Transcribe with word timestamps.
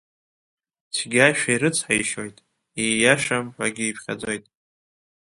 Цәгьашәа 0.93 1.51
ирыцҳаишьоит, 1.53 2.37
ииашам 2.83 3.45
ҳәагьы 3.55 3.85
иԥхьаӡоит. 3.85 4.43